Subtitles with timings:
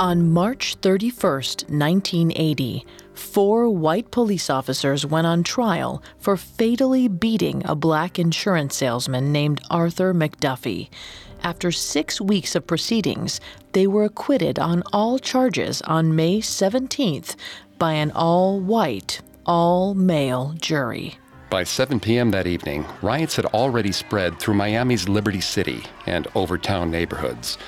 [0.00, 1.12] On March 31,
[1.68, 9.30] 1980, four white police officers went on trial for fatally beating a black insurance salesman
[9.30, 10.88] named Arthur McDuffie.
[11.42, 13.42] After six weeks of proceedings,
[13.72, 17.36] they were acquitted on all charges on May 17th
[17.78, 21.18] by an all white, all male jury.
[21.50, 22.30] By 7 p.m.
[22.30, 27.58] that evening, riots had already spread through Miami's Liberty City and Overtown neighborhoods.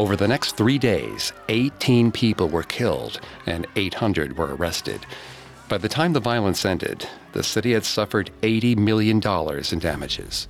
[0.00, 5.04] Over the next three days, 18 people were killed and 800 were arrested.
[5.68, 10.48] By the time the violence ended, the city had suffered $80 million in damages.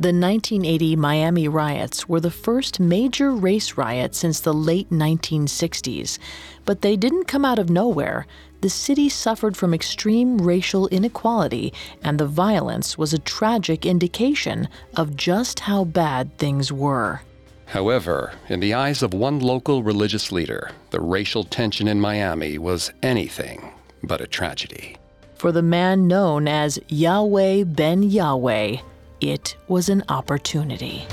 [0.00, 6.18] The 1980 Miami riots were the first major race riot since the late 1960s,
[6.64, 8.26] but they didn't come out of nowhere.
[8.62, 11.72] The city suffered from extreme racial inequality,
[12.02, 17.20] and the violence was a tragic indication of just how bad things were.
[17.68, 22.90] However, in the eyes of one local religious leader, the racial tension in Miami was
[23.02, 24.96] anything but a tragedy.
[25.34, 28.78] For the man known as Yahweh ben Yahweh,
[29.20, 31.06] it was an opportunity.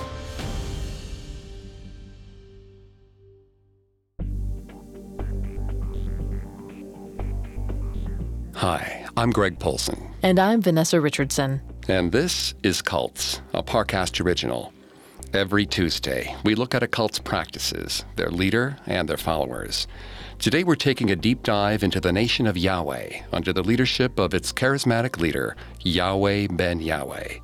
[8.53, 10.01] Hi, I'm Greg Polcyn.
[10.23, 11.61] And I'm Vanessa Richardson.
[11.89, 14.71] And this is Cults, a Parcast original.
[15.35, 19.85] Every Tuesday, we look at a cult's practices, their leader, and their followers.
[20.40, 24.34] Today, we're taking a deep dive into the nation of Yahweh under the leadership of
[24.34, 27.40] its charismatic leader, Yahweh ben Yahweh.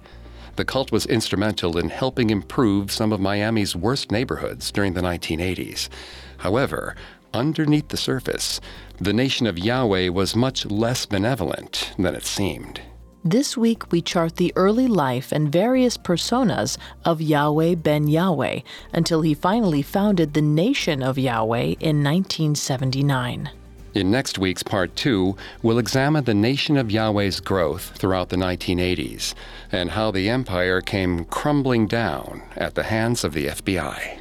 [0.55, 5.89] The cult was instrumental in helping improve some of Miami's worst neighborhoods during the 1980s.
[6.37, 6.95] However,
[7.33, 8.61] underneath the surface,
[9.01, 12.79] the nation of Yahweh was much less benevolent than it seemed.
[13.23, 18.61] This week, we chart the early life and various personas of Yahweh ben Yahweh
[18.93, 23.51] until he finally founded the Nation of Yahweh in 1979.
[23.93, 29.35] In next week's part two, we'll examine the Nation of Yahweh's growth throughout the 1980s
[29.71, 34.20] and how the empire came crumbling down at the hands of the FBI.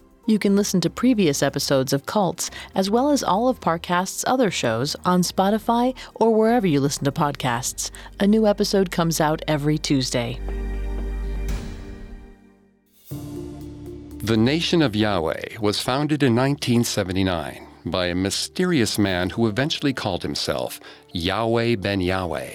[0.27, 4.51] You can listen to previous episodes of Cults, as well as all of Parcast's other
[4.51, 7.89] shows on Spotify or wherever you listen to podcasts.
[8.19, 10.39] A new episode comes out every Tuesday.
[13.09, 20.21] The Nation of Yahweh was founded in 1979 by a mysterious man who eventually called
[20.21, 20.79] himself
[21.13, 22.53] Yahweh ben Yahweh.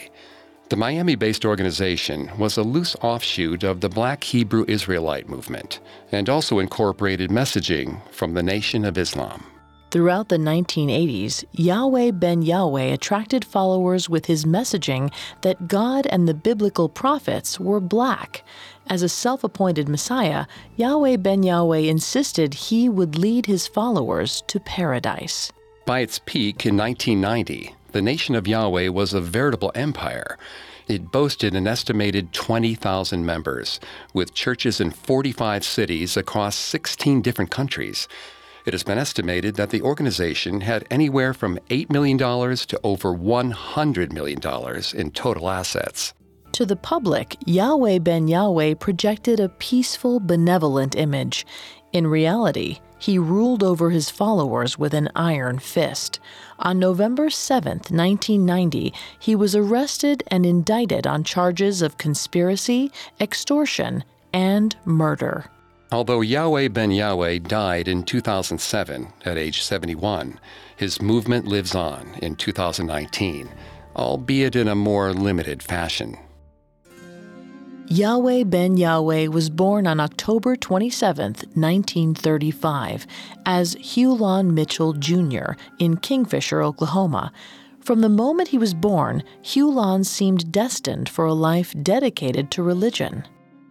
[0.69, 5.79] The Miami based organization was a loose offshoot of the Black Hebrew Israelite movement
[6.11, 9.45] and also incorporated messaging from the Nation of Islam.
[9.93, 16.35] Throughout the 1980s, Yahweh ben Yahweh attracted followers with his messaging that God and the
[16.35, 18.43] biblical prophets were black.
[18.89, 24.59] As a self appointed Messiah, Yahweh ben Yahweh insisted he would lead his followers to
[24.59, 25.53] paradise.
[25.85, 30.39] By its peak in 1990, the nation of Yahweh was a veritable empire.
[30.89, 33.81] It boasted an estimated 20,000 members,
[34.15, 38.07] with churches in 45 cities across 16 different countries.
[38.65, 44.13] It has been estimated that the organization had anywhere from $8 million to over $100
[44.13, 44.41] million
[44.95, 46.15] in total assets.
[46.53, 51.47] To the public, Yahweh ben Yahweh projected a peaceful, benevolent image.
[51.93, 56.19] In reality, he ruled over his followers with an iron fist.
[56.59, 64.75] On November 7, 1990, he was arrested and indicted on charges of conspiracy, extortion, and
[64.85, 65.51] murder.
[65.93, 70.41] Although Yahweh ben Yahweh died in 2007 at age 71,
[70.77, 73.49] his movement lives on in 2019,
[73.95, 76.19] albeit in a more limited fashion.
[77.89, 81.25] Yahweh ben Yahweh was born on October 27,
[81.55, 83.07] 1935,
[83.47, 85.53] as Hulon Mitchell Jr.
[85.79, 87.33] in Kingfisher, Oklahoma.
[87.81, 93.25] From the moment he was born, Hulon seemed destined for a life dedicated to religion.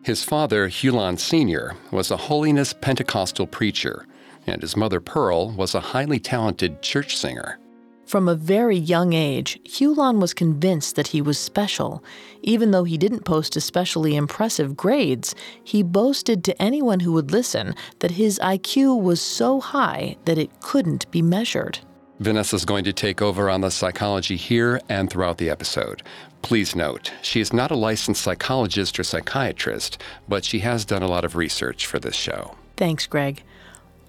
[0.03, 4.07] His father, Hulon Sr., was a holiness Pentecostal preacher,
[4.47, 7.59] and his mother, Pearl, was a highly talented church singer.
[8.06, 12.04] From a very young age, Hulon was convinced that he was special.
[12.44, 17.74] Even though he didn't post especially impressive grades, he boasted to anyone who would listen
[18.00, 21.80] that his IQ was so high that it couldn't be measured.
[22.19, 26.04] Vanessa's going to take over on the psychology here and throughout the episode.
[26.44, 31.07] Please note, she is not a licensed psychologist or psychiatrist, but she has done a
[31.07, 32.56] lot of research for this show.
[32.78, 33.42] Thanks, Greg.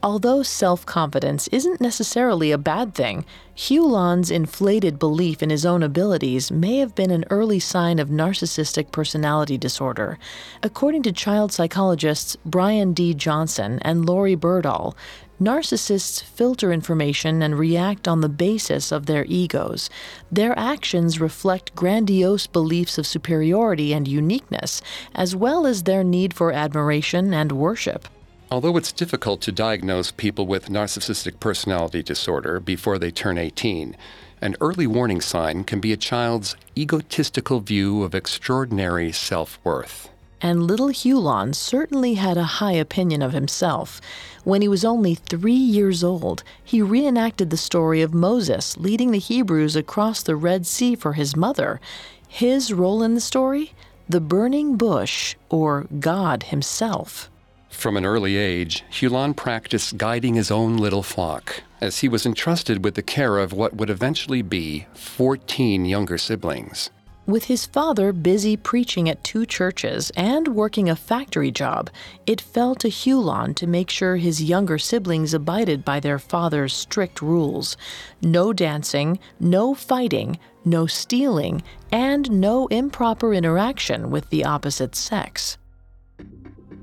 [0.07, 3.25] Although self confidence isn't necessarily a bad thing,
[3.57, 8.93] Hulon's inflated belief in his own abilities may have been an early sign of narcissistic
[8.93, 10.17] personality disorder.
[10.63, 13.15] According to child psychologists Brian D.
[13.15, 14.95] Johnson and Laurie Berdahl,
[15.41, 19.91] Narcissists filter information and react on the basis of their egos.
[20.31, 24.81] Their actions reflect grandiose beliefs of superiority and uniqueness,
[25.17, 28.07] as well as their need for admiration and worship.
[28.51, 33.97] Although it's difficult to diagnose people with narcissistic personality disorder before they turn 18,
[34.41, 40.11] an early warning sign can be a child's egotistical view of extraordinary self worth
[40.41, 44.01] and little Hulon certainly had a high opinion of himself.
[44.45, 49.19] When he was only three years old, he reenacted the story of Moses leading the
[49.19, 51.81] Hebrews across the Red Sea for his mother.
[52.29, 53.73] His role in the story?
[54.09, 57.31] The burning bush, or God himself.
[57.77, 62.83] From an early age, Hulon practiced guiding his own little flock, as he was entrusted
[62.83, 66.89] with the care of what would eventually be 14 younger siblings.
[67.27, 71.91] With his father busy preaching at two churches and working a factory job,
[72.27, 77.21] it fell to Hulon to make sure his younger siblings abided by their father's strict
[77.21, 77.77] rules
[78.23, 81.63] no dancing, no fighting, no stealing,
[81.93, 85.59] and no improper interaction with the opposite sex.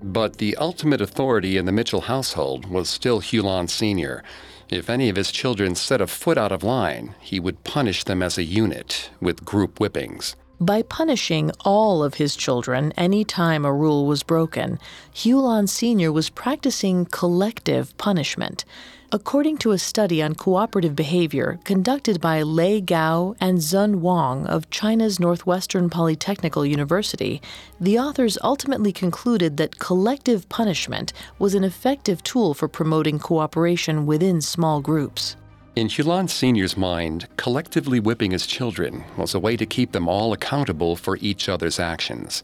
[0.03, 4.21] But the ultimate authority in the Mitchell household was still Hulon Sr.,
[4.69, 8.23] if any of his children set a foot out of line, he would punish them
[8.23, 10.35] as a unit with group whippings.
[10.59, 14.79] By punishing all of his children any time a rule was broken,
[15.13, 16.11] Hulon Sr.
[16.11, 18.65] was practicing collective punishment.
[19.13, 24.71] According to a study on cooperative behavior conducted by Lei Gao and Zun Wang of
[24.71, 27.39] China's Northwestern Polytechnical University,
[27.79, 34.41] the authors ultimately concluded that collective punishment was an effective tool for promoting cooperation within
[34.41, 35.35] small groups.
[35.75, 40.33] In Hulon Sr.'s mind, collectively whipping his children was a way to keep them all
[40.33, 42.41] accountable for each other's actions.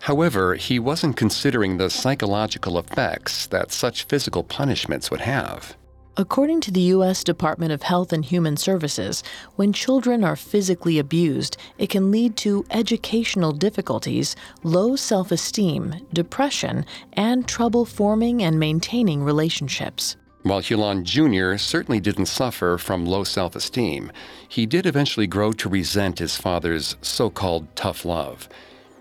[0.00, 5.76] However, he wasn't considering the psychological effects that such physical punishments would have.
[6.20, 7.22] According to the U.S.
[7.22, 9.22] Department of Health and Human Services,
[9.54, 14.34] when children are physically abused, it can lead to educational difficulties,
[14.64, 20.16] low self esteem, depression, and trouble forming and maintaining relationships.
[20.42, 21.56] While Hulon Jr.
[21.56, 24.10] certainly didn't suffer from low self esteem,
[24.48, 28.48] he did eventually grow to resent his father's so called tough love.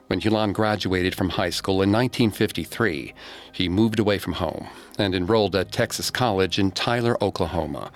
[0.07, 3.13] When Hulon graduated from high school in 1953,
[3.51, 7.91] he moved away from home and enrolled at Texas College in Tyler, Oklahoma.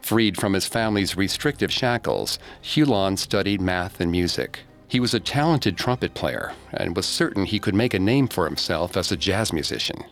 [0.00, 4.60] Freed from his family's restrictive shackles, Hulon studied math and music.
[4.86, 8.44] He was a talented trumpet player and was certain he could make a name for
[8.44, 10.04] himself as a jazz musician.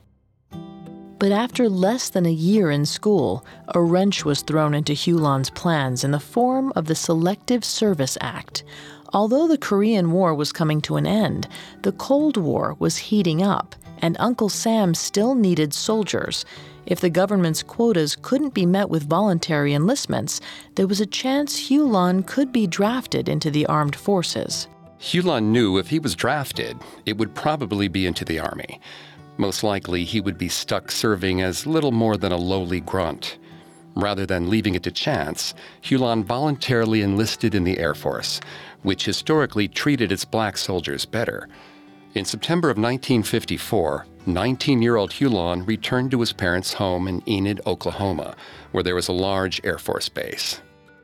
[1.20, 6.02] But after less than a year in school, a wrench was thrown into Hulon's plans
[6.02, 8.64] in the form of the Selective Service Act,
[9.14, 11.46] Although the Korean War was coming to an end,
[11.82, 16.44] the Cold War was heating up, and Uncle Sam still needed soldiers.
[16.84, 20.40] If the government's quotas couldn't be met with voluntary enlistments,
[20.74, 24.66] there was a chance Hulon could be drafted into the armed forces.
[24.98, 28.80] Hulon knew if he was drafted, it would probably be into the army.
[29.36, 33.38] Most likely, he would be stuck serving as little more than a lowly grunt.
[33.96, 38.40] Rather than leaving it to chance, Hulon voluntarily enlisted in the Air Force,
[38.84, 41.48] which historically treated its black soldiers better.
[42.14, 47.60] In September of 1954, 19 year old Hulon returned to his parents' home in Enid,
[47.66, 48.36] Oklahoma,
[48.70, 50.60] where there was a large Air Force base.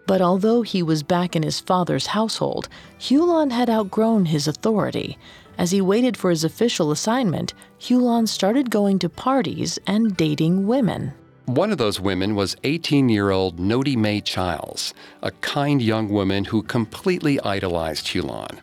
[0.06, 2.68] But although he was back in his father's household,
[2.99, 5.18] Hulon had outgrown his authority.
[5.58, 11.12] As he waited for his official assignment, Hulon started going to parties and dating women.
[11.50, 16.45] One of those women was 18 year old Nodi Mae Childs, a kind young woman
[16.45, 18.61] who completely idolized Hulon.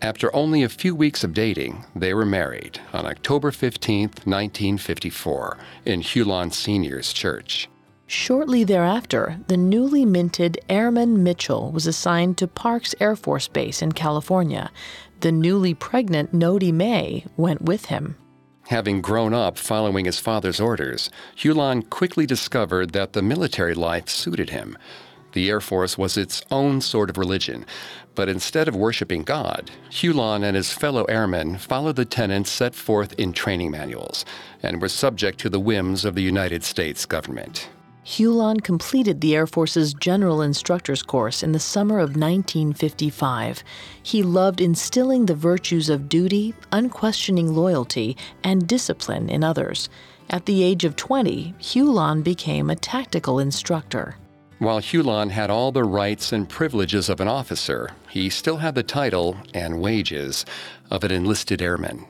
[0.00, 6.00] After only a few weeks of dating, they were married on October 15, 1954, in
[6.00, 7.68] Hulon Senior's church.
[8.06, 13.90] Shortly thereafter, the newly minted Airman Mitchell was assigned to Parks Air Force Base in
[13.90, 14.70] California.
[15.22, 18.14] The newly pregnant Nodi Mae went with him.
[18.68, 24.50] Having grown up following his father's orders, Hulon quickly discovered that the military life suited
[24.50, 24.76] him.
[25.32, 27.64] The Air Force was its own sort of religion,
[28.14, 33.14] but instead of worshiping God, Hulon and his fellow airmen followed the tenets set forth
[33.18, 34.26] in training manuals
[34.62, 37.70] and were subject to the whims of the United States government.
[38.08, 43.62] Hulon completed the Air Force's General Instructor's course in the summer of 1955.
[44.02, 49.90] He loved instilling the virtues of duty, unquestioning loyalty, and discipline in others.
[50.30, 54.16] At the age of 20, Hulon became a tactical instructor.
[54.58, 58.82] While Hulon had all the rights and privileges of an officer, he still had the
[58.82, 60.46] title and wages
[60.90, 62.06] of an enlisted airman.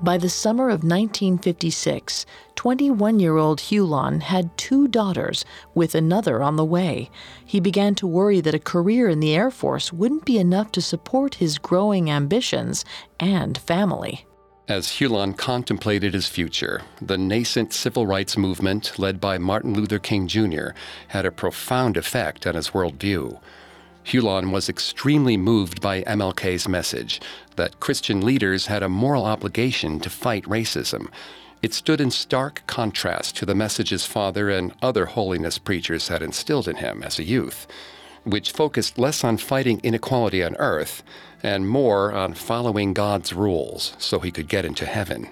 [0.00, 2.24] By the summer of 1956,
[2.54, 7.10] 21 year old Hulon had two daughters, with another on the way.
[7.44, 10.80] He began to worry that a career in the Air Force wouldn't be enough to
[10.80, 12.84] support his growing ambitions
[13.18, 14.24] and family.
[14.68, 20.28] As Hulon contemplated his future, the nascent civil rights movement led by Martin Luther King
[20.28, 20.68] Jr.
[21.08, 23.40] had a profound effect on his worldview.
[24.08, 27.20] Hulon was extremely moved by MLK's message
[27.56, 31.10] that Christian leaders had a moral obligation to fight racism.
[31.60, 36.22] It stood in stark contrast to the message his father and other holiness preachers had
[36.22, 37.66] instilled in him as a youth,
[38.24, 41.02] which focused less on fighting inequality on earth
[41.42, 45.28] and more on following God's rules so he could get into heaven.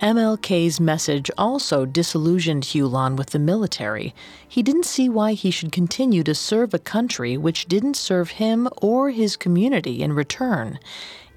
[0.00, 4.14] MLK's message also disillusioned Hulon with the military.
[4.48, 8.68] He didn't see why he should continue to serve a country which didn't serve him
[8.80, 10.78] or his community in return.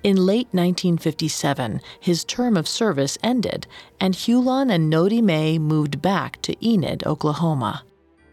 [0.03, 3.65] In late 1957, his term of service ended,
[3.99, 7.83] and Hulon and Nodi Mae moved back to Enid, Oklahoma.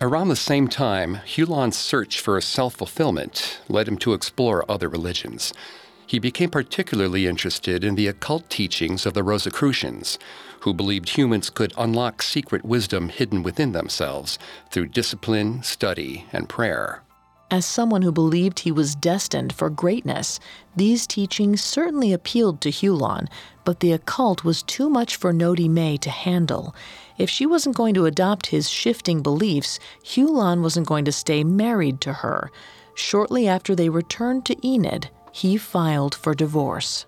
[0.00, 5.54] Around the same time, Hulon's search for self fulfillment led him to explore other religions
[6.08, 10.18] he became particularly interested in the occult teachings of the Rosicrucians,
[10.60, 14.38] who believed humans could unlock secret wisdom hidden within themselves
[14.70, 17.02] through discipline, study, and prayer.
[17.50, 20.40] As someone who believed he was destined for greatness,
[20.74, 23.28] these teachings certainly appealed to Hulon,
[23.66, 26.74] but the occult was too much for Nodi Mae to handle.
[27.18, 32.00] If she wasn't going to adopt his shifting beliefs, Hulon wasn't going to stay married
[32.00, 32.50] to her.
[32.94, 37.06] Shortly after they returned to Enid, he filed for divorce.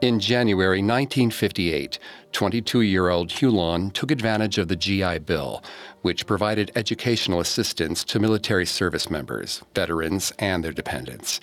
[0.00, 1.98] In January 1958,
[2.32, 5.62] 22 year old Hulon took advantage of the GI Bill,
[6.02, 11.40] which provided educational assistance to military service members, veterans, and their dependents.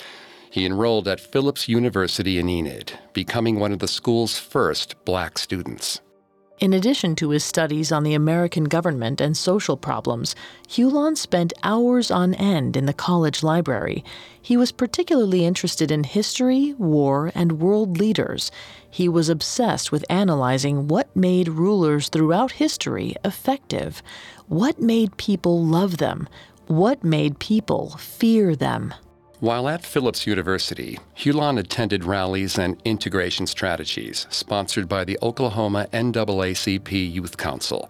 [0.51, 5.99] He enrolled at Phillips University in Enid, becoming one of the school's first black students.
[6.57, 10.35] In addition to his studies on the American government and social problems,
[10.69, 14.05] Hulon spent hours on end in the college library.
[14.41, 18.51] He was particularly interested in history, war, and world leaders.
[18.89, 24.01] He was obsessed with analyzing what made rulers throughout history effective,
[24.47, 26.29] what made people love them,
[26.67, 28.93] what made people fear them.
[29.41, 37.13] While at Phillips University, Hulon attended rallies and integration strategies sponsored by the Oklahoma NAACP
[37.13, 37.89] Youth Council.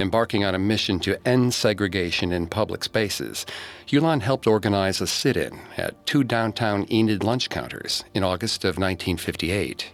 [0.00, 3.46] Embarking on a mission to end segregation in public spaces,
[3.86, 8.76] Hulon helped organize a sit in at two downtown Enid lunch counters in August of
[8.76, 9.92] 1958.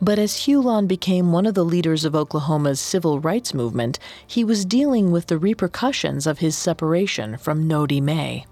[0.00, 4.64] But as Hulon became one of the leaders of Oklahoma's civil rights movement, he was
[4.64, 8.46] dealing with the repercussions of his separation from Nodi Mae.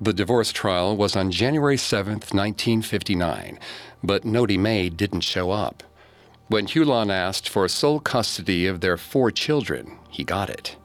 [0.00, 3.58] The divorce trial was on January 7, 1959,
[4.04, 5.82] but Nodi Mae didn't show up.
[6.46, 10.76] When Hulon asked for sole custody of their four children, he got it.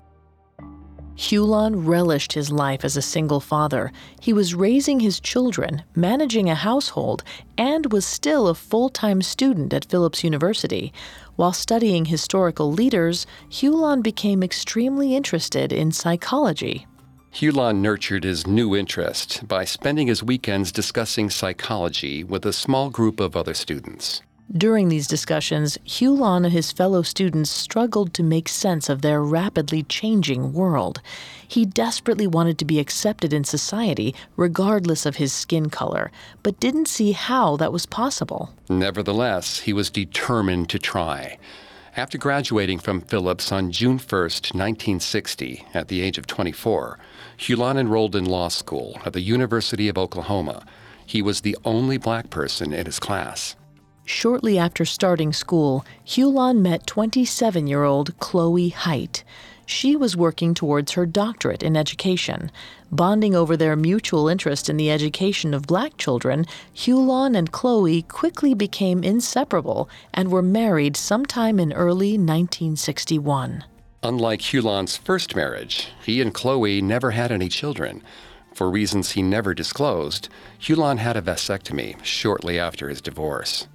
[1.15, 3.91] Hulon relished his life as a single father.
[4.19, 7.23] He was raising his children, managing a household,
[7.55, 10.91] and was still a full time student at Phillips University.
[11.35, 16.87] While studying historical leaders, Hulon became extremely interested in psychology.
[17.33, 23.19] Hulon nurtured his new interest by spending his weekends discussing psychology with a small group
[23.19, 24.21] of other students.
[24.55, 29.81] During these discussions, Hulon and his fellow students struggled to make sense of their rapidly
[29.81, 31.01] changing world.
[31.47, 36.11] He desperately wanted to be accepted in society, regardless of his skin color,
[36.43, 38.53] but didn't see how that was possible.
[38.69, 41.39] Nevertheless, he was determined to try.
[41.95, 46.97] After graduating from Phillips on June 1, 1960, at the age of 24,
[47.37, 50.65] Hulon enrolled in law school at the University of Oklahoma.
[51.05, 53.55] He was the only black person in his class.
[54.05, 59.23] Shortly after starting school, Hulon met 27 year old Chloe Height.
[59.65, 62.51] She was working towards her doctorate in education.
[62.91, 68.53] Bonding over their mutual interest in the education of black children, Hulon and Chloe quickly
[68.53, 73.63] became inseparable and were married sometime in early 1961.
[74.03, 78.03] Unlike Hulon's first marriage, he and Chloe never had any children.
[78.53, 80.29] For reasons he never disclosed,
[80.59, 83.67] Hulon had a vasectomy shortly after his divorce.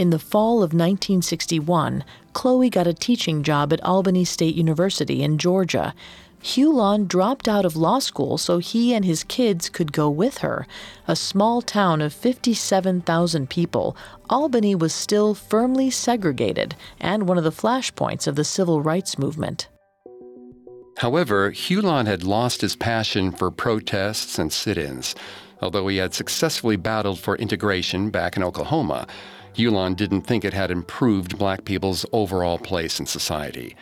[0.00, 5.36] In the fall of 1961, Chloe got a teaching job at Albany State University in
[5.36, 5.94] Georgia.
[6.42, 10.66] Hulon dropped out of law school so he and his kids could go with her.
[11.06, 13.94] A small town of 57,000 people,
[14.30, 19.68] Albany was still firmly segregated and one of the flashpoints of the civil rights movement.
[20.96, 25.14] However, Hulon had lost his passion for protests and sit ins.
[25.60, 29.06] Although he had successfully battled for integration back in Oklahoma,
[29.54, 33.76] Hulon didn't think it had improved black people's overall place in society.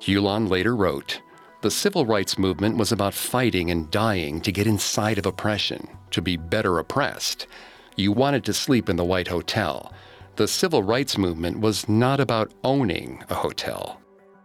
[0.00, 1.20] Hulon later wrote,
[1.62, 6.20] the civil rights movement was about fighting and dying to get inside of oppression, to
[6.20, 7.46] be better oppressed.
[7.96, 9.92] You wanted to sleep in the White Hotel.
[10.36, 14.00] The civil rights movement was not about owning a hotel.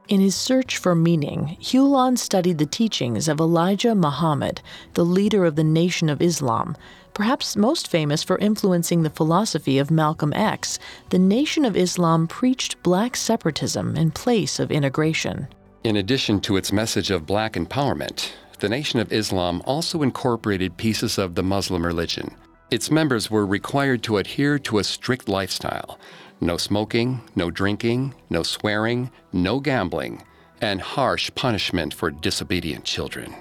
[0.08, 4.62] In his search for meaning, Hulon studied the teachings of Elijah Muhammad,
[4.94, 6.76] the leader of the Nation of Islam.
[7.14, 12.82] Perhaps most famous for influencing the philosophy of Malcolm X, the Nation of Islam preached
[12.84, 15.48] black separatism in place of integration.
[15.84, 21.18] In addition to its message of black empowerment, the Nation of Islam also incorporated pieces
[21.18, 22.34] of the Muslim religion.
[22.70, 26.00] Its members were required to adhere to a strict lifestyle
[26.44, 30.24] no smoking, no drinking, no swearing, no gambling,
[30.60, 33.36] and harsh punishment for disobedient children.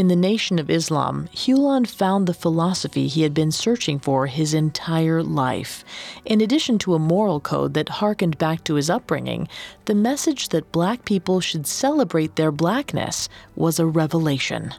[0.00, 4.54] In the Nation of Islam, Hulon found the philosophy he had been searching for his
[4.54, 5.84] entire life.
[6.24, 9.46] In addition to a moral code that harkened back to his upbringing,
[9.84, 14.72] the message that black people should celebrate their blackness was a revelation.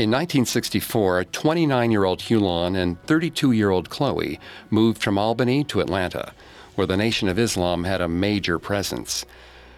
[0.00, 5.82] In 1964, 29 year old Hulon and 32 year old Chloe moved from Albany to
[5.82, 6.32] Atlanta,
[6.74, 9.24] where the Nation of Islam had a major presence.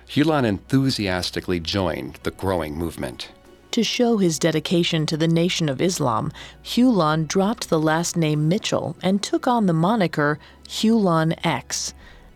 [0.09, 3.29] Hulon enthusiastically joined the growing movement.
[3.77, 6.33] To show his dedication to the Nation of Islam,
[6.65, 11.93] Hulon dropped the last name Mitchell and took on the moniker Hulon X.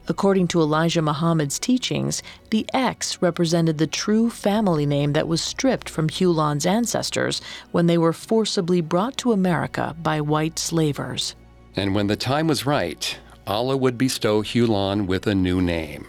[0.06, 5.88] According to Elijah Muhammad's teachings, the X represented the true family name that was stripped
[5.88, 11.36] from Hulon's ancestors when they were forcibly brought to America by white slavers.
[11.74, 16.06] And when the time was right, Allah would bestow Hulon with a new name,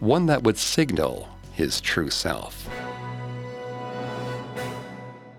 [0.00, 2.68] one that would signal his true self.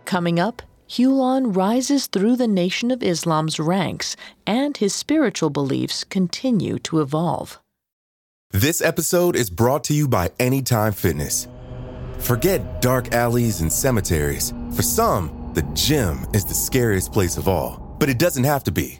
[0.06, 6.78] Coming up, Hulon rises through the Nation of Islam's ranks, and his spiritual beliefs continue
[6.80, 7.60] to evolve.
[8.52, 11.48] This episode is brought to you by Anytime Fitness.
[12.20, 14.54] Forget dark alleys and cemeteries.
[14.76, 18.72] For some, the gym is the scariest place of all, but it doesn't have to
[18.72, 19.00] be.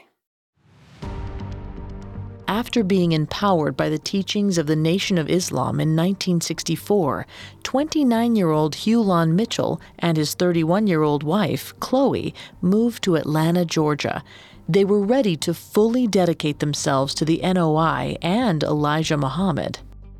[2.51, 7.25] After being empowered by the teachings of the Nation of Islam in 1964,
[7.63, 13.63] 29 year old Hulon Mitchell and his 31 year old wife, Chloe, moved to Atlanta,
[13.63, 14.21] Georgia.
[14.67, 19.79] They were ready to fully dedicate themselves to the NOI and Elijah Muhammad.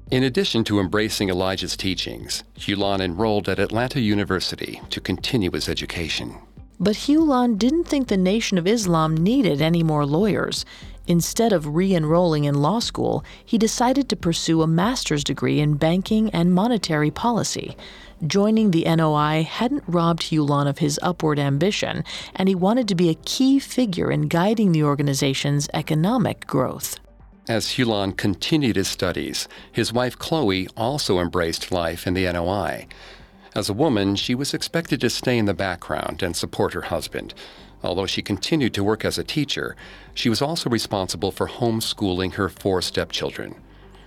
[0.10, 6.38] In addition to embracing Elijah's teachings, Hulon enrolled at Atlanta University to continue his education.
[6.82, 10.66] But Hulon didn't think the Nation of Islam needed any more lawyers.
[11.08, 15.76] Instead of re enrolling in law school, he decided to pursue a master's degree in
[15.76, 17.76] banking and monetary policy.
[18.28, 22.04] Joining the NOI hadn't robbed Hulon of his upward ambition,
[22.36, 27.00] and he wanted to be a key figure in guiding the organization's economic growth.
[27.48, 32.88] As Hulon continued his studies, his wife Chloe also embraced life in the NOI.
[33.56, 37.34] As a woman, she was expected to stay in the background and support her husband.
[37.84, 39.76] Although she continued to work as a teacher,
[40.14, 43.56] she was also responsible for homeschooling her four stepchildren.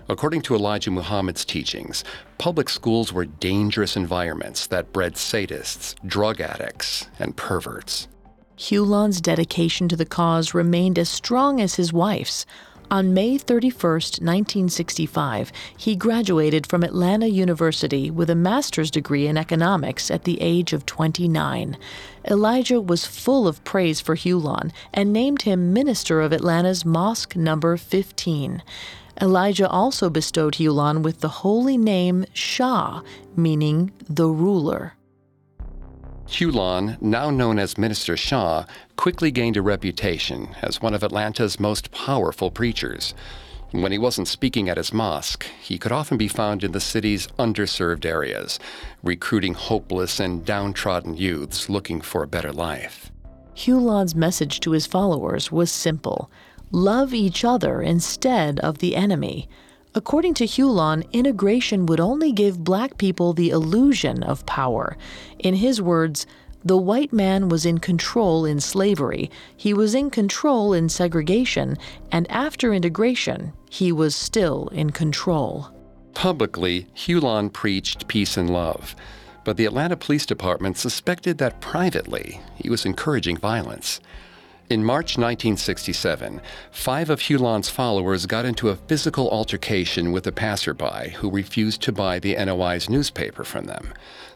[0.09, 2.05] According to Elijah Muhammad's teachings,
[2.37, 8.07] public schools were dangerous environments that bred sadists, drug addicts, and perverts.
[8.57, 12.47] Hulon's dedication to the cause remained as strong as his wife's.
[12.95, 20.13] On May 31, 1965, he graduated from Atlanta University with a master's degree in economics
[20.13, 21.77] at the age of 29.
[22.31, 27.77] Elijah was full of praise for Hulon and named him minister of Atlanta's Mosque Number
[27.77, 28.63] 15.
[29.21, 33.03] Elijah also bestowed Hulon with the holy name Shah,
[33.35, 34.95] meaning the ruler.
[36.27, 38.65] Hulon, now known as Minister Shah,
[38.97, 43.15] quickly gained a reputation as one of Atlanta's most powerful preachers.
[43.71, 47.27] When he wasn't speaking at his mosque, he could often be found in the city's
[47.39, 48.59] underserved areas,
[49.03, 53.11] recruiting hopeless and downtrodden youths looking for a better life.
[53.57, 56.31] Hulon's message to his followers was simple
[56.71, 59.49] love each other instead of the enemy.
[59.97, 64.97] According to Hulon, integration would only give black people the illusion of power.
[65.39, 66.27] In his words,
[66.65, 71.77] the white man was in control in slavery, he was in control in segregation,
[72.11, 75.69] and after integration, he was still in control.
[76.15, 78.97] Publicly, Hulon preached peace and love,
[79.45, 84.01] but the Atlanta Police Department suspected that privately he was encouraging violence.
[84.71, 91.11] In March 1967, five of Hulon's followers got into a physical altercation with a passerby
[91.17, 93.93] who refused to buy the NOI's newspaper from them.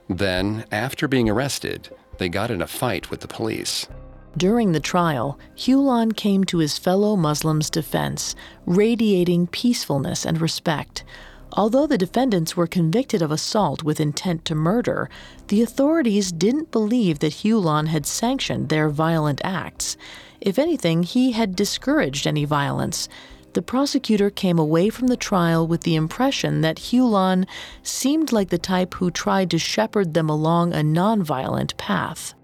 [0.06, 1.88] Then, after being arrested,
[2.18, 3.88] they got in a fight with the police.
[4.36, 8.34] During the trial, Hulon came to his fellow Muslims' defense,
[8.66, 11.04] radiating peacefulness and respect.
[11.52, 15.08] Although the defendants were convicted of assault with intent to murder,
[15.48, 19.96] the authorities didn't believe that Hulon had sanctioned their violent acts.
[20.40, 23.08] If anything, he had discouraged any violence.
[23.54, 27.46] The prosecutor came away from the trial with the impression that Hulon
[27.82, 32.34] seemed like the type who tried to shepherd them along a nonviolent path.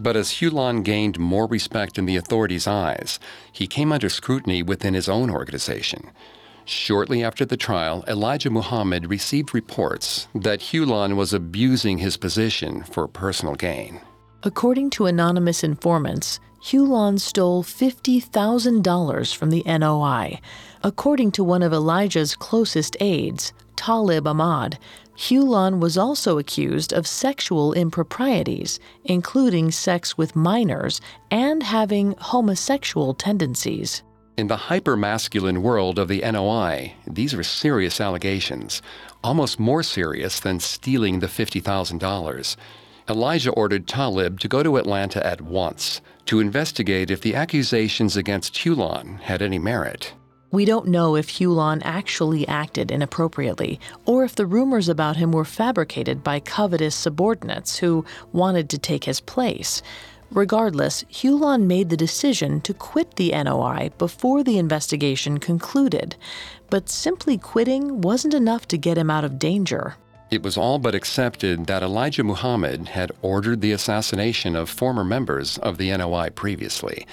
[0.00, 3.18] But as Hulon gained more respect in the authorities' eyes,
[3.52, 6.10] he came under scrutiny within his own organization.
[6.68, 13.08] Shortly after the trial, Elijah Muhammad received reports that Hulon was abusing his position for
[13.08, 14.02] personal gain.
[14.42, 20.40] According to anonymous informants, Hulon stole $50,000 from the NOI.
[20.82, 24.78] According to one of Elijah's closest aides, Talib Ahmad,
[25.16, 31.00] Hulon was also accused of sexual improprieties, including sex with minors
[31.30, 34.02] and having homosexual tendencies.
[34.38, 38.80] In the hyper-masculine world of the NOI, these are serious allegations,
[39.24, 42.56] almost more serious than stealing the $50,000.
[43.10, 48.54] Elijah ordered Talib to go to Atlanta at once to investigate if the accusations against
[48.54, 50.14] Hulon had any merit.
[50.52, 55.44] We don't know if Hulon actually acted inappropriately or if the rumors about him were
[55.44, 59.82] fabricated by covetous subordinates who wanted to take his place.
[60.30, 66.16] Regardless, Hulon made the decision to quit the NOI before the investigation concluded.
[66.68, 69.96] But simply quitting wasn't enough to get him out of danger.
[70.30, 75.56] It was all but accepted that Elijah Muhammad had ordered the assassination of former members
[75.56, 77.06] of the NOI previously.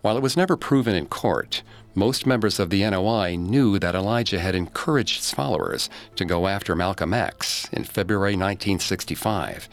[0.00, 1.62] While it was never proven in court,
[1.94, 6.74] most members of the NOI knew that Elijah had encouraged his followers to go after
[6.74, 9.68] Malcolm X in February 1965.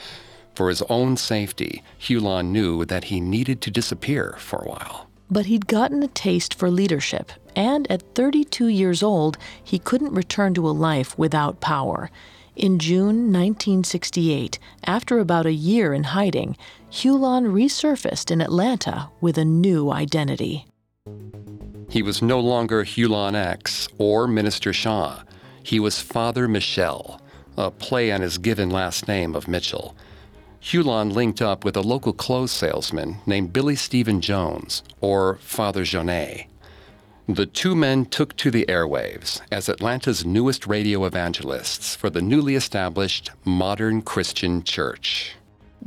[0.55, 5.07] For his own safety, Hulon knew that he needed to disappear for a while.
[5.29, 10.53] But he'd gotten a taste for leadership, and at 32 years old, he couldn't return
[10.55, 12.11] to a life without power.
[12.55, 16.57] In June 1968, after about a year in hiding,
[16.91, 20.65] Hulon resurfaced in Atlanta with a new identity.
[21.87, 25.23] He was no longer Hulon X or Minister Shah.
[25.63, 27.21] He was Father Michel,
[27.57, 29.95] a play on his given last name of Mitchell.
[30.62, 36.45] Hulon linked up with a local clothes salesman named Billy Stephen Jones, or Father Jaunet.
[37.28, 42.56] The two men took to the airwaves as Atlanta's newest radio evangelists for the newly
[42.56, 45.36] established Modern Christian Church.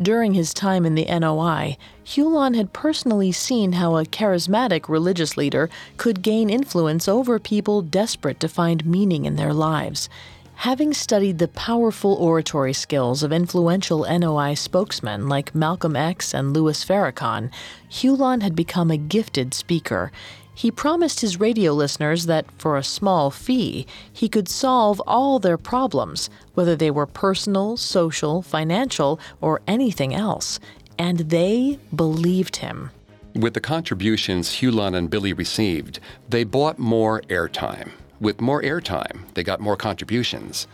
[0.00, 5.70] During his time in the NOI, Hulon had personally seen how a charismatic religious leader
[5.98, 10.08] could gain influence over people desperate to find meaning in their lives.
[10.56, 16.82] Having studied the powerful oratory skills of influential NOI spokesmen like Malcolm X and Louis
[16.84, 17.50] Farrakhan,
[17.90, 20.10] Hulon had become a gifted speaker.
[20.54, 25.58] He promised his radio listeners that for a small fee, he could solve all their
[25.58, 30.60] problems, whether they were personal, social, financial, or anything else.
[30.98, 32.90] And they believed him.
[33.34, 37.90] With the contributions Hulon and Billy received, they bought more airtime.
[38.24, 40.66] With more airtime, they got more contributions.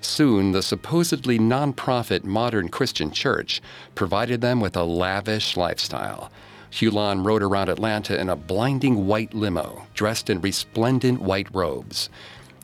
[0.00, 3.62] Soon, the supposedly nonprofit modern Christian church
[3.94, 6.32] provided them with a lavish lifestyle.
[6.72, 12.10] Hulon rode around Atlanta in a blinding white limo, dressed in resplendent white robes.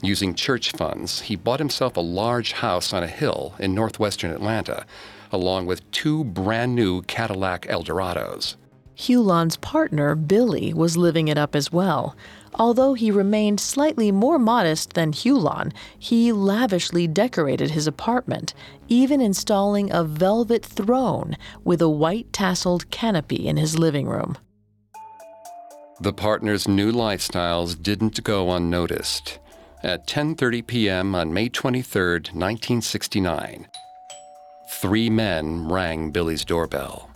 [0.03, 4.85] Using church funds, he bought himself a large house on a hill in northwestern Atlanta,
[5.31, 8.57] along with two brand new Cadillac Eldorados.
[8.97, 12.17] Hulon's partner, Billy, was living it up as well.
[12.55, 18.53] Although he remained slightly more modest than Hulon, he lavishly decorated his apartment,
[18.89, 24.37] even installing a velvet throne with a white tasseled canopy in his living room.
[26.01, 29.39] The partners' new lifestyles didn't go unnoticed.
[29.83, 31.15] At 10:30 p.m.
[31.15, 33.67] on May 23, 1969,
[34.69, 37.12] three men rang Billy's doorbell.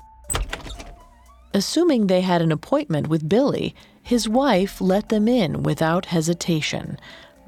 [1.57, 6.99] Assuming they had an appointment with Billy, his wife let them in without hesitation.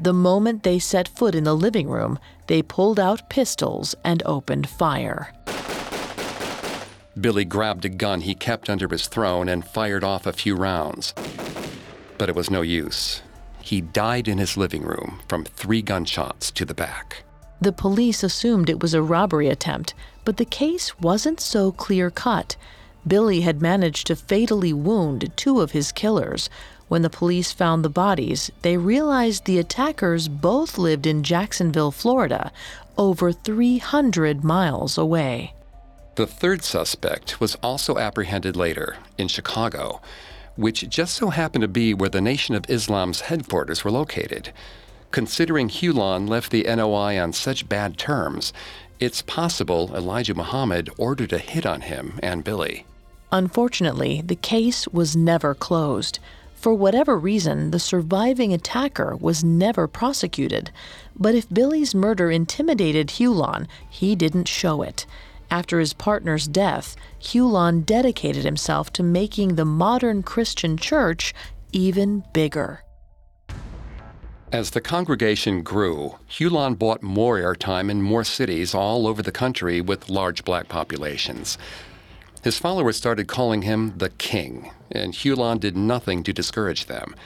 [0.00, 4.66] The moment they set foot in the living room, they pulled out pistols and opened
[4.66, 5.34] fire.
[7.20, 11.12] Billy grabbed a gun he kept under his throne and fired off a few rounds.
[12.16, 13.20] But it was no use.
[13.60, 17.24] He died in his living room from three gunshots to the back.
[17.60, 19.92] The police assumed it was a robbery attempt,
[20.24, 22.56] but the case wasn't so clear cut.
[23.08, 26.50] Billy had managed to fatally wound two of his killers.
[26.88, 32.52] When the police found the bodies, they realized the attackers both lived in Jacksonville, Florida,
[32.96, 35.54] over 300 miles away.
[36.16, 40.00] The third suspect was also apprehended later in Chicago,
[40.56, 44.52] which just so happened to be where the Nation of Islam's headquarters were located.
[45.12, 48.52] Considering Hulon left the NOI on such bad terms,
[48.98, 52.84] it's possible Elijah Muhammad ordered a hit on him and Billy.
[53.30, 56.18] Unfortunately, the case was never closed.
[56.54, 60.70] For whatever reason, the surviving attacker was never prosecuted.
[61.14, 65.06] But if Billy's murder intimidated Hulon, he didn't show it.
[65.50, 71.32] After his partner's death, Hulon dedicated himself to making the modern Christian church
[71.72, 72.82] even bigger.
[74.50, 79.82] As the congregation grew, Hulon bought more airtime in more cities all over the country
[79.82, 81.58] with large black populations.
[82.42, 87.16] His followers started calling him the King, and Hulon did nothing to discourage them.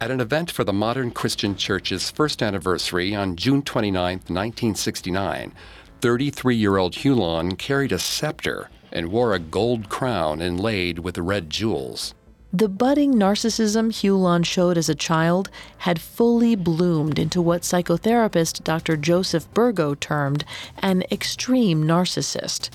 [0.00, 5.52] At an event for the Modern Christian Church's first anniversary on June 29, 1969,
[6.00, 11.48] 33 year old Hulon carried a scepter and wore a gold crown inlaid with red
[11.48, 12.14] jewels.
[12.52, 18.96] The budding narcissism Hulon showed as a child had fully bloomed into what psychotherapist Dr.
[18.96, 20.44] Joseph Burgo termed
[20.78, 22.68] an extreme narcissist.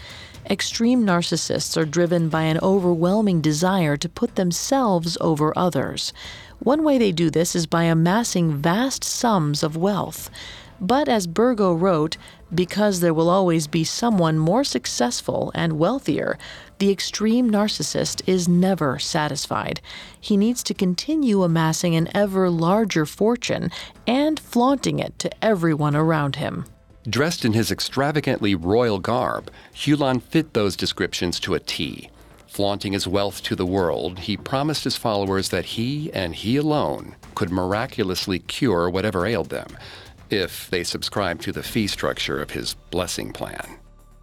[0.48, 6.14] Extreme narcissists are driven by an overwhelming desire to put themselves over others.
[6.60, 10.30] One way they do this is by amassing vast sums of wealth.
[10.80, 12.18] But as Burgo wrote,
[12.54, 16.38] because there will always be someone more successful and wealthier,
[16.78, 19.82] the extreme narcissist is never satisfied.
[20.20, 23.72] He needs to continue amassing an ever larger fortune
[24.06, 26.66] and flaunting it to everyone around him.
[27.08, 32.10] Dressed in his extravagantly royal garb, Hulon fit those descriptions to a T.
[32.48, 37.16] Flaunting his wealth to the world, he promised his followers that he and he alone
[37.36, 39.68] could miraculously cure whatever ailed them,
[40.32, 43.78] if they subscribed to the fee structure of his blessing plan.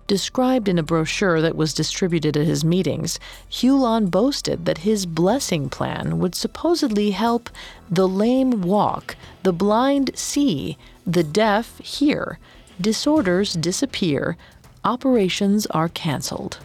[0.08, 5.68] Described in a brochure that was distributed at his meetings, Hulon boasted that his blessing
[5.68, 7.48] plan would supposedly help
[7.88, 9.14] the lame walk,
[9.44, 12.40] the blind see, the deaf hear,
[12.82, 14.36] disorders disappear,
[14.84, 16.58] operations are canceled.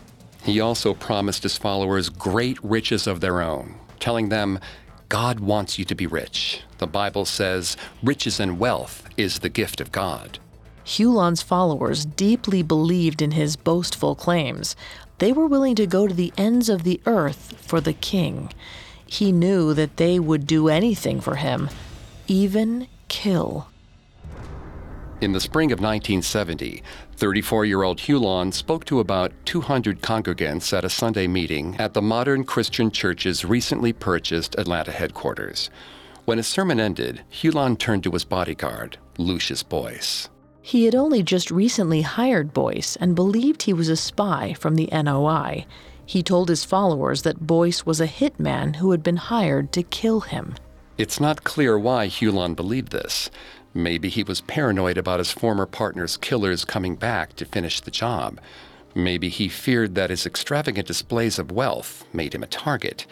[0.44, 4.60] He also promised his followers great riches of their own, telling them,
[5.10, 6.62] God wants you to be rich.
[6.80, 10.40] The Bible says, riches and wealth is the gift of God.
[10.84, 14.76] Hulon's followers deeply believed in his boastful claims.
[15.20, 18.52] They were willing to go to the ends of the earth for the king.
[19.06, 21.70] He knew that they would do anything for him,
[22.28, 23.68] even kill.
[25.20, 26.84] In the spring of 1970,
[27.16, 32.04] 34 year old Hulon spoke to about 200 congregants at a Sunday meeting at the
[32.04, 35.72] Modern Christian Church's recently purchased Atlanta headquarters.
[36.26, 40.30] When his sermon ended, Hulon turned to his bodyguard, Lucius Boyce.
[40.62, 44.90] He had only just recently hired Boyce and believed he was a spy from the
[44.92, 45.66] NOI.
[46.06, 50.22] He told his followers that Boyce was a hitman who had been hired to kill
[50.22, 50.54] him.
[50.98, 53.30] It's not clear why Hulon believed this.
[53.78, 58.40] Maybe he was paranoid about his former partner's killers coming back to finish the job.
[58.96, 63.06] Maybe he feared that his extravagant displays of wealth made him a target.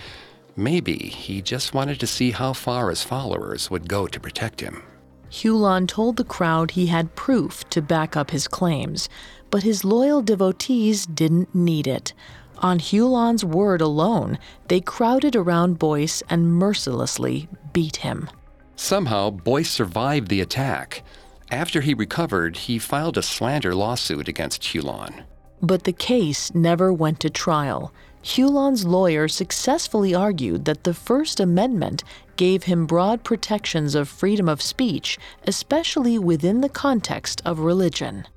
[0.55, 4.81] Maybe he just wanted to see how far his followers would go to protect him.
[5.29, 9.07] Hulon told the crowd he had proof to back up his claims,
[9.51, 12.11] but his loyal devotees didn't need it.
[12.57, 18.31] On Hulon's word alone, they crowded around Boyce and mercilessly beat him.
[18.75, 21.03] Somehow, Boyce survived the attack.
[21.51, 25.23] After he recovered, he filed a slander lawsuit against Hulon.
[25.61, 27.93] But the case never went to trial.
[28.23, 32.03] Hulon's lawyer successfully argued that the First Amendment
[32.35, 38.27] gave him broad protections of freedom of speech, especially within the context of religion.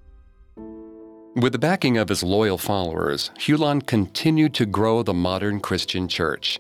[1.35, 6.59] With the backing of his loyal followers, Hulon continued to grow the modern Christian church.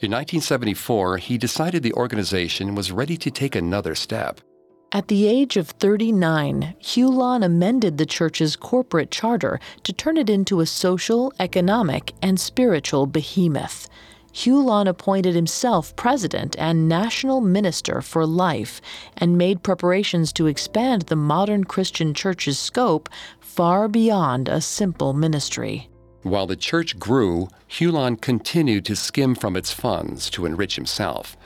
[0.00, 4.40] In 1974, he decided the organization was ready to take another step.
[4.92, 10.60] At the age of 39, Hulon amended the church's corporate charter to turn it into
[10.60, 13.88] a social, economic, and spiritual behemoth.
[14.32, 18.80] Hulon appointed himself president and national minister for life
[19.16, 23.08] and made preparations to expand the modern Christian church's scope
[23.40, 25.90] far beyond a simple ministry.
[26.22, 31.36] While the church grew, Hulon continued to skim from its funds to enrich himself.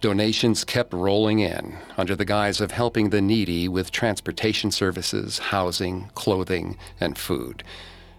[0.00, 6.10] Donations kept rolling in under the guise of helping the needy with transportation services, housing,
[6.14, 7.62] clothing, and food.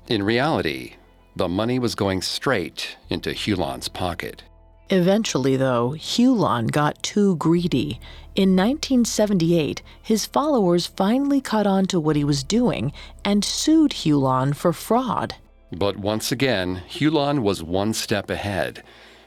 [0.07, 0.95] In reality,
[1.35, 4.43] the money was going straight into Hulon's pocket.
[4.89, 7.99] Eventually, though, Hulon got too greedy.
[8.35, 12.91] In 1978, his followers finally caught on to what he was doing
[13.23, 15.35] and sued Hulon for fraud.
[15.75, 18.83] But once again, Hulon was one step ahead.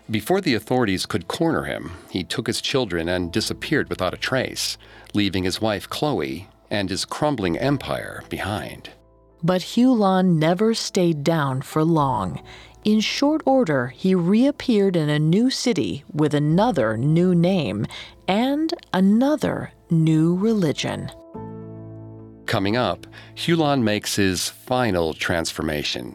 [0.08, 4.78] Before the authorities could corner him, he took his children and disappeared without a trace,
[5.14, 8.90] leaving his wife Chloe and his crumbling empire behind.
[9.42, 12.40] But Hulon never stayed down for long.
[12.84, 17.86] In short order, he reappeared in a new city with another new name
[18.28, 21.10] and another new religion.
[22.46, 26.14] Coming up, Hulon makes his final transformation.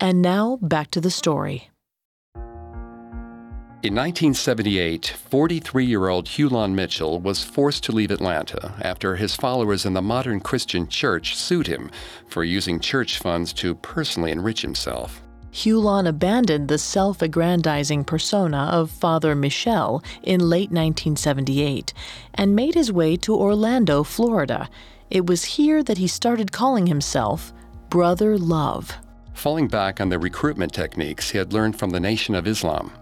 [0.00, 1.70] And now back to the story.
[3.84, 9.84] In 1978, 43 year old Hulon Mitchell was forced to leave Atlanta after his followers
[9.84, 11.90] in the modern Christian church sued him
[12.26, 15.20] for using church funds to personally enrich himself.
[15.52, 21.92] Hulon abandoned the self aggrandizing persona of Father Michel in late 1978
[22.32, 24.70] and made his way to Orlando, Florida.
[25.10, 27.52] It was here that he started calling himself
[27.90, 28.96] Brother Love.
[29.34, 32.92] Falling back on the recruitment techniques he had learned from the Nation of Islam,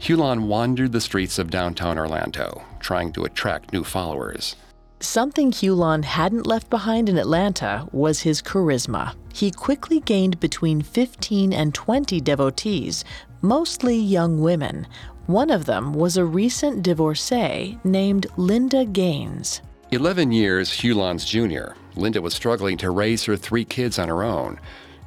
[0.00, 4.56] Hulon wandered the streets of downtown Orlando, trying to attract new followers.
[5.00, 9.14] Something Hulon hadn't left behind in Atlanta was his charisma.
[9.32, 13.04] He quickly gained between 15 and 20 devotees,
[13.40, 14.86] mostly young women.
[15.26, 19.62] One of them was a recent divorcee named Linda Gaines.
[19.92, 24.58] 11 years Hulon's junior, Linda was struggling to raise her three kids on her own.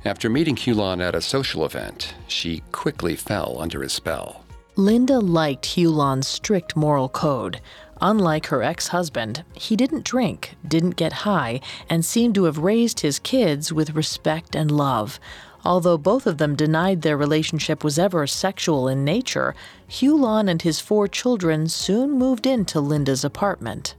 [0.06, 4.45] After meeting Hulon at a social event, she quickly fell under his spell.
[4.78, 7.60] Linda liked Hulon's strict moral code.
[8.00, 13.02] Unlike her ex husband, he didn't drink, didn't get high, and seemed to have raised
[13.02, 15.20] his kids with respect and love.
[15.66, 19.54] Although both of them denied their relationship was ever sexual in nature,
[19.89, 23.95] Hulon and his four children soon moved into Linda's apartment.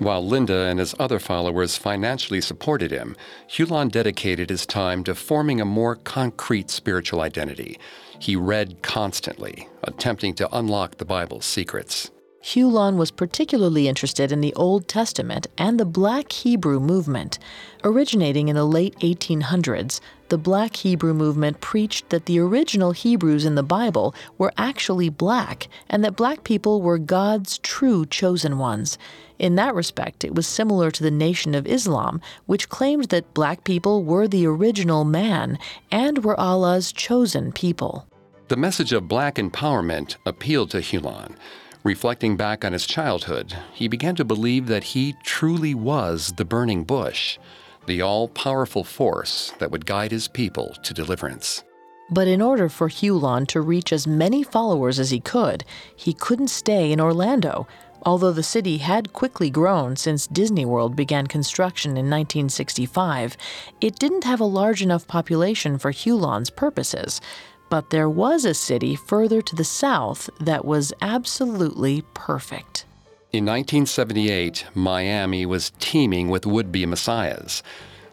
[0.00, 3.16] While Linda and his other followers financially supported him,
[3.50, 7.78] Hulon dedicated his time to forming a more concrete spiritual identity.
[8.18, 12.10] He read constantly, attempting to unlock the Bible's secrets.
[12.42, 17.38] Hulon was particularly interested in the Old Testament and the Black Hebrew movement.
[17.84, 23.56] Originating in the late 1800s, the Black Hebrew movement preached that the original Hebrews in
[23.56, 28.96] the Bible were actually black and that black people were God's true chosen ones.
[29.40, 33.64] In that respect, it was similar to the Nation of Islam, which claimed that black
[33.64, 35.58] people were the original man
[35.90, 38.06] and were Allah's chosen people.
[38.48, 41.36] The message of black empowerment appealed to Hulon.
[41.84, 46.84] Reflecting back on his childhood, he began to believe that he truly was the burning
[46.84, 47.38] bush,
[47.86, 51.64] the all powerful force that would guide his people to deliverance.
[52.10, 55.64] But in order for Hulon to reach as many followers as he could,
[55.96, 57.68] he couldn't stay in Orlando.
[58.06, 63.36] Although the city had quickly grown since Disney World began construction in 1965,
[63.80, 67.20] it didn't have a large enough population for Hulon's purposes.
[67.68, 72.84] But there was a city further to the south that was absolutely perfect.
[73.32, 77.62] In 1978, Miami was teeming with would be messiahs.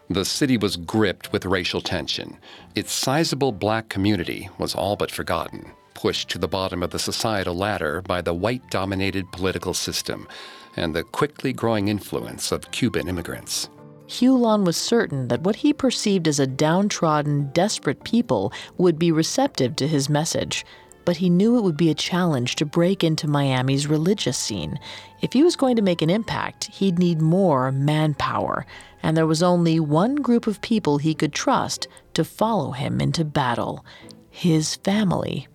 [0.08, 2.38] The city was gripped with racial tension.
[2.74, 7.56] Its sizable black community was all but forgotten, pushed to the bottom of the societal
[7.56, 10.28] ladder by the white dominated political system
[10.76, 13.68] and the quickly growing influence of Cuban immigrants.
[14.06, 19.74] Hulon was certain that what he perceived as a downtrodden, desperate people would be receptive
[19.74, 20.64] to his message.
[21.04, 24.78] But he knew it would be a challenge to break into Miami's religious scene.
[25.20, 28.66] If he was going to make an impact, he'd need more manpower,
[29.02, 33.24] and there was only one group of people he could trust to follow him into
[33.24, 33.84] battle
[34.30, 35.48] his family.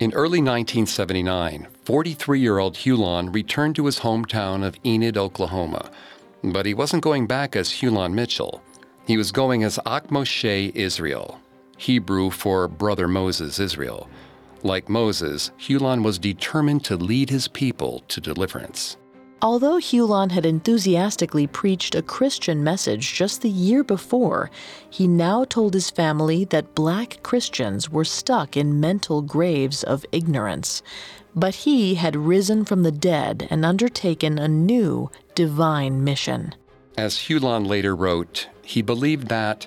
[0.00, 5.88] In early 1979, 43 year old Hulon returned to his hometown of Enid, Oklahoma.
[6.42, 8.60] But he wasn't going back as Hulon Mitchell.
[9.06, 11.40] He was going as Ach Moshe Israel,
[11.76, 14.08] Hebrew for Brother Moses Israel.
[14.64, 18.96] Like Moses, Hulon was determined to lead his people to deliverance.
[19.44, 24.50] Although Hulon had enthusiastically preached a Christian message just the year before,
[24.88, 30.82] he now told his family that black Christians were stuck in mental graves of ignorance.
[31.36, 36.54] But he had risen from the dead and undertaken a new divine mission.
[36.96, 39.66] As Hulon later wrote, he believed that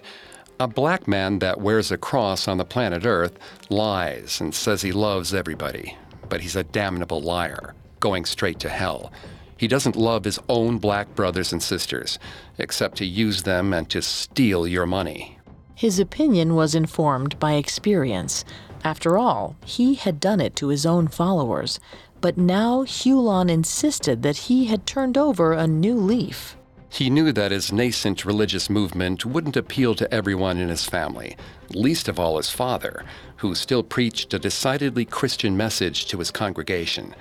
[0.60, 3.38] a black man that wears a cross on the planet Earth
[3.70, 5.96] lies and says he loves everybody,
[6.30, 9.12] but he's a damnable liar, going straight to hell.
[9.58, 12.20] He doesn't love his own black brothers and sisters,
[12.58, 15.40] except to use them and to steal your money.
[15.74, 18.46] His opinion was informed by experience.
[18.84, 21.80] After all, he had done it to his own followers.
[22.20, 26.58] But now Hulon insisted that he had turned over a new leaf.
[26.90, 31.36] He knew that his nascent religious movement wouldn't appeal to everyone in his family,
[31.70, 33.04] least of all his father,
[33.38, 37.14] who still preached a decidedly Christian message to his congregation.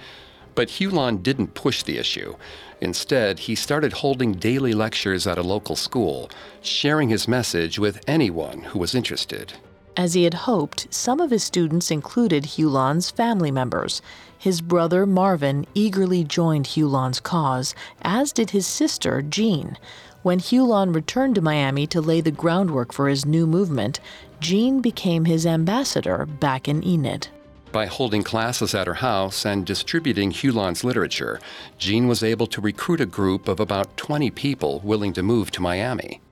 [0.56, 2.34] But Hulon didn't push the issue.
[2.80, 6.28] Instead, he started holding daily lectures at a local school,
[6.62, 9.52] sharing his message with anyone who was interested.
[9.96, 14.02] As he had hoped, some of his students included Hulon's family members.
[14.36, 19.78] His brother Marvin eagerly joined Hulon's cause, as did his sister Jean.
[20.22, 24.00] When Hulon returned to Miami to lay the groundwork for his new movement,
[24.40, 27.28] Jean became his ambassador back in Enid.
[27.76, 31.38] By holding classes at her house and distributing Hulon's literature,
[31.76, 35.60] Jean was able to recruit a group of about 20 people willing to move to
[35.60, 36.22] Miami.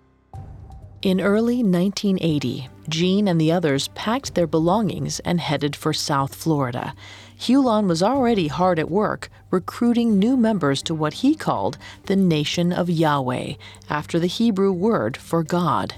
[1.02, 6.94] In early 1980, Jean and the others packed their belongings and headed for South Florida.
[7.38, 11.76] Hulon was already hard at work recruiting new members to what he called
[12.06, 13.56] the Nation of Yahweh,
[13.90, 15.94] after the Hebrew word for God.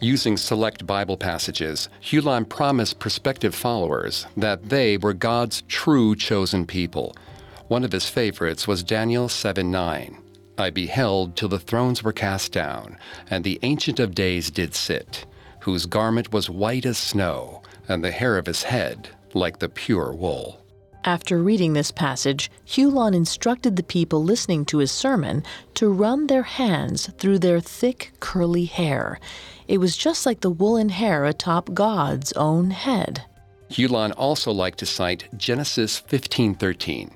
[0.00, 7.16] Using select Bible passages, Hulon promised prospective followers that they were God's true chosen people.
[7.68, 10.18] One of his favorites was Daniel 7 9.
[10.58, 12.98] I beheld till the thrones were cast down,
[13.30, 15.24] and the Ancient of Days did sit,
[15.60, 20.12] whose garment was white as snow, and the hair of his head like the pure
[20.12, 20.62] wool.
[21.04, 25.44] After reading this passage, Hulon instructed the people listening to his sermon
[25.74, 29.20] to run their hands through their thick, curly hair.
[29.68, 33.24] It was just like the woolen hair atop God's own head.
[33.70, 37.10] Hulon also liked to cite Genesis 15:13.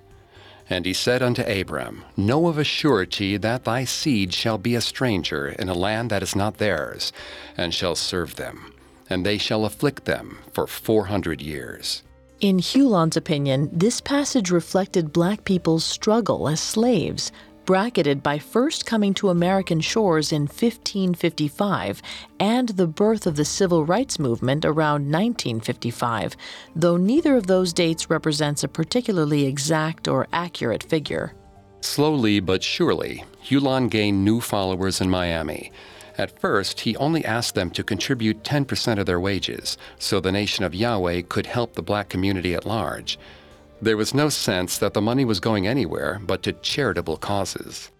[0.69, 4.81] And he said unto Abram, Know of a surety that thy seed shall be a
[4.81, 7.13] stranger in a land that is not theirs,
[7.57, 8.73] and shall serve them,
[9.09, 12.03] and they shall afflict them for four hundred years.
[12.41, 17.33] In Hulon's opinion, this passage reflected black people's struggle as slaves,
[17.71, 22.03] bracketed by first coming to American shores in 1555
[22.41, 26.37] and the birth of the civil rights movement around 1955,
[26.75, 31.33] though neither of those dates represents a particularly exact or accurate figure.
[31.81, 35.71] Slowly but surely, Hulon gained new followers in Miami.
[36.19, 40.65] At first, he only asked them to contribute 10% of their wages so the nation
[40.65, 43.17] of Yahweh could help the black community at large.
[43.83, 47.91] There was no sense that the money was going anywhere but to charitable causes.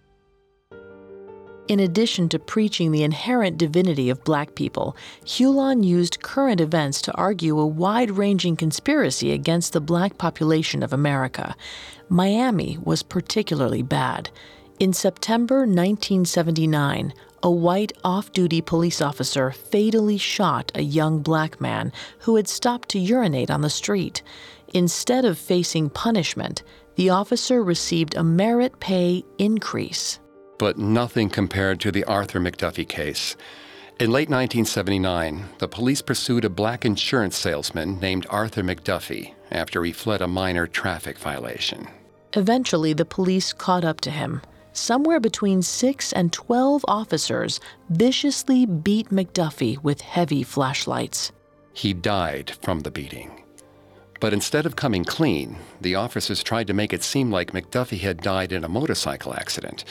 [1.67, 7.15] In addition to preaching the inherent divinity of black people, Hulon used current events to
[7.15, 11.55] argue a wide ranging conspiracy against the black population of America.
[12.09, 14.29] Miami was particularly bad.
[14.79, 17.13] In September 1979,
[17.43, 22.89] a white off duty police officer fatally shot a young black man who had stopped
[22.89, 24.21] to urinate on the street.
[24.73, 26.63] Instead of facing punishment,
[26.95, 30.19] the officer received a merit pay increase.
[30.57, 33.35] But nothing compared to the Arthur McDuffie case.
[33.99, 39.91] In late 1979, the police pursued a black insurance salesman named Arthur McDuffie after he
[39.91, 41.87] fled a minor traffic violation.
[42.33, 44.41] Eventually, the police caught up to him.
[44.73, 47.59] Somewhere between 6 and 12 officers
[47.89, 51.33] viciously beat McDuffie with heavy flashlights.
[51.73, 53.40] He died from the beating.
[54.21, 58.21] But instead of coming clean, the officers tried to make it seem like McDuffie had
[58.21, 59.83] died in a motorcycle accident.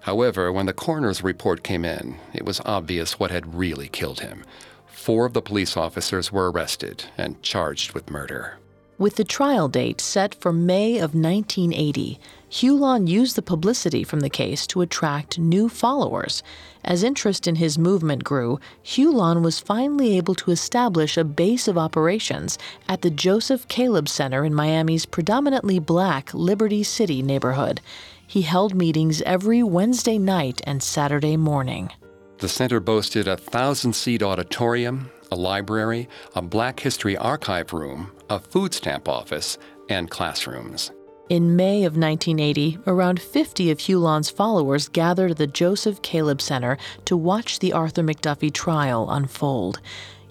[0.00, 4.44] However, when the coroner's report came in, it was obvious what had really killed him.
[4.86, 8.58] Four of the police officers were arrested and charged with murder.
[8.98, 12.18] With the trial date set for May of 1980,
[12.50, 16.42] Hulon used the publicity from the case to attract new followers.
[16.82, 21.76] As interest in his movement grew, Hulon was finally able to establish a base of
[21.76, 22.56] operations
[22.88, 27.80] at the Joseph Caleb Center in Miami's predominantly black Liberty City neighborhood.
[28.26, 31.90] He held meetings every Wednesday night and Saturday morning.
[32.38, 38.38] The center boasted a thousand seat auditorium, a library, a Black History archive room, a
[38.38, 40.92] food stamp office, and classrooms.
[41.28, 46.78] In May of 1980, around 50 of Hulon's followers gathered at the Joseph Caleb Center
[47.04, 49.78] to watch the Arthur McDuffie trial unfold.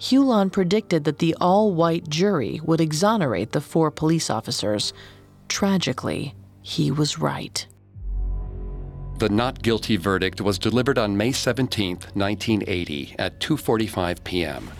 [0.00, 4.92] Hulon predicted that the all white jury would exonerate the four police officers.
[5.46, 7.64] Tragically, he was right.
[9.18, 14.70] The not guilty verdict was delivered on May 17, 1980 at 2:45 p.m.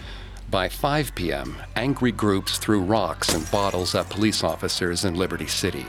[0.51, 5.87] By 5 p.m., angry groups threw rocks and bottles at police officers in Liberty City.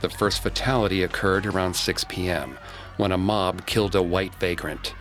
[0.00, 2.58] The first fatality occurred around 6 p.m.
[2.96, 4.94] when a mob killed a white vagrant.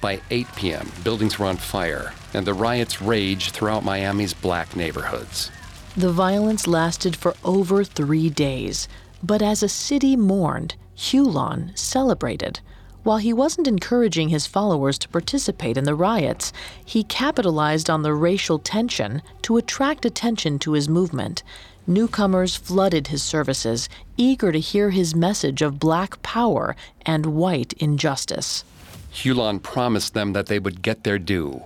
[0.00, 5.50] By 8 p.m., buildings were on fire, and the riots raged throughout Miami's black neighborhoods.
[5.96, 8.86] The violence lasted for over three days,
[9.24, 12.60] but as a city mourned, Hulon celebrated.
[13.02, 16.52] While he wasn't encouraging his followers to participate in the riots,
[16.84, 21.42] he capitalized on the racial tension to attract attention to his movement.
[21.88, 26.76] Newcomers flooded his services, eager to hear his message of black power
[27.06, 28.62] and white injustice.
[29.10, 31.62] Hulon promised them that they would get their due.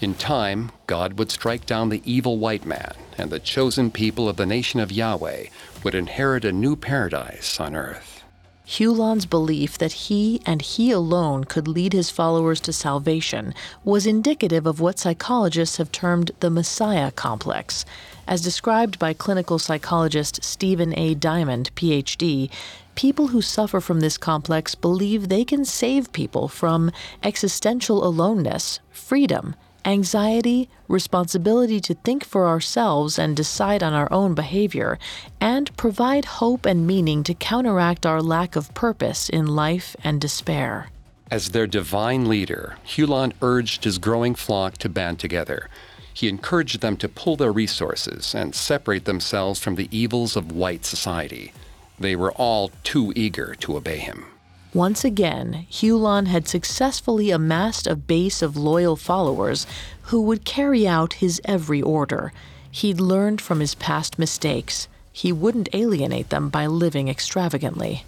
[0.00, 4.36] In time, God would strike down the evil white man, and the chosen people of
[4.36, 5.44] the nation of Yahweh
[5.84, 8.24] would inherit a new paradise on earth.
[8.66, 13.52] Hulon's belief that he and he alone could lead his followers to salvation
[13.84, 17.84] was indicative of what psychologists have termed the Messiah complex.
[18.30, 21.16] As described by clinical psychologist Stephen A.
[21.16, 22.48] Diamond, PhD,
[22.94, 26.92] people who suffer from this complex believe they can save people from
[27.24, 34.96] existential aloneness, freedom, anxiety, responsibility to think for ourselves and decide on our own behavior,
[35.40, 40.88] and provide hope and meaning to counteract our lack of purpose in life and despair.
[41.32, 45.68] As their divine leader, Hulon urged his growing flock to band together.
[46.12, 50.84] He encouraged them to pull their resources and separate themselves from the evils of white
[50.84, 51.52] society.
[51.98, 54.26] They were all too eager to obey him.
[54.72, 59.66] Once again, Hulon had successfully amassed a base of loyal followers
[60.02, 62.32] who would carry out his every order.
[62.70, 64.86] He'd learned from his past mistakes.
[65.12, 68.04] He wouldn't alienate them by living extravagantly.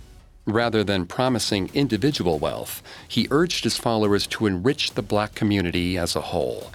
[0.46, 6.14] Rather than promising individual wealth, he urged his followers to enrich the black community as
[6.14, 6.70] a whole.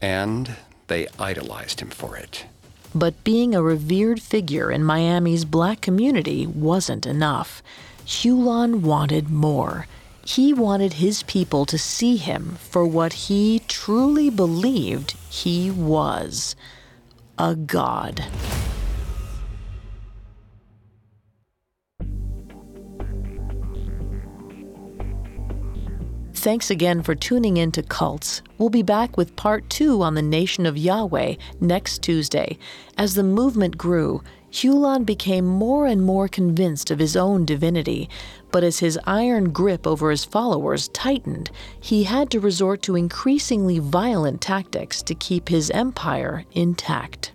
[0.00, 0.56] And
[0.92, 2.44] they idolized him for it.
[2.94, 7.62] But being a revered figure in Miami's black community wasn't enough.
[8.04, 9.86] Hulon wanted more.
[10.26, 16.54] He wanted his people to see him for what he truly believed he was
[17.38, 18.26] a god.
[26.42, 28.42] Thanks again for tuning in to Cults.
[28.58, 32.58] We'll be back with part two on the Nation of Yahweh next Tuesday.
[32.98, 38.10] As the movement grew, Hulon became more and more convinced of his own divinity,
[38.50, 43.78] but as his iron grip over his followers tightened, he had to resort to increasingly
[43.78, 47.34] violent tactics to keep his empire intact.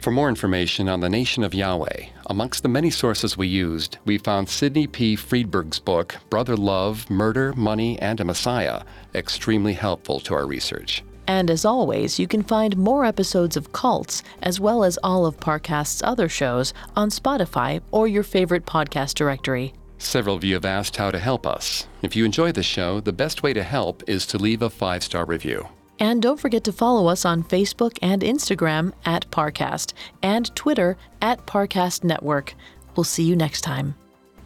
[0.00, 4.18] For more information on the Nation of Yahweh, amongst the many sources we used, we
[4.18, 5.16] found Sydney P.
[5.16, 8.82] Freedberg's book, Brother Love Murder, Money, and a Messiah,
[9.14, 11.02] extremely helpful to our research.
[11.26, 15.40] And as always, you can find more episodes of Cults, as well as all of
[15.40, 19.74] Parcast's other shows, on Spotify or your favorite podcast directory.
[19.98, 21.88] Several of you have asked how to help us.
[22.02, 25.02] If you enjoy the show, the best way to help is to leave a five
[25.02, 25.68] star review.
[25.98, 31.46] And don't forget to follow us on Facebook and Instagram at Parcast and Twitter at
[31.46, 32.54] Parcast Network.
[32.94, 33.94] We'll see you next time.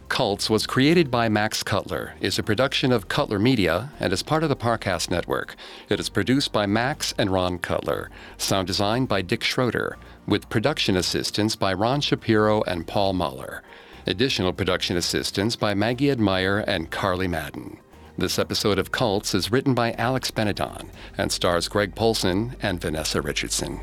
[0.07, 4.43] Cults was created by Max Cutler, is a production of Cutler Media, and is part
[4.43, 5.55] of the Parcast Network.
[5.87, 8.09] It is produced by Max and Ron Cutler.
[8.37, 9.97] Sound design by Dick Schroeder,
[10.27, 13.63] with production assistance by Ron Shapiro and Paul Muller.
[14.05, 17.77] Additional production assistance by Maggie Admire and Carly Madden.
[18.17, 23.21] This episode of Cults is written by Alex Benedon and stars Greg Polcyn and Vanessa
[23.21, 23.79] Richardson.